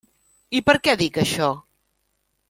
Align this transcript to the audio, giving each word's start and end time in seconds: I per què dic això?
I 0.59 0.61
per 0.69 0.73
què 0.87 0.95
dic 1.01 1.19
això? 1.23 1.49